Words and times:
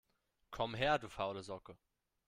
Komm 0.49 0.73
her, 0.73 0.97
du 0.97 1.07
faule 1.09 1.43
Socke! 1.43 1.77